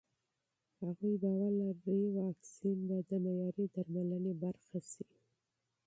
هغې 0.81 1.11
باور 1.21 1.51
لري 1.61 1.99
واکسین 2.17 2.77
به 2.87 2.97
د 3.09 3.11
معیاري 3.23 3.65
درملنې 3.75 4.33
برخه 4.43 4.79
شي. 4.91 5.05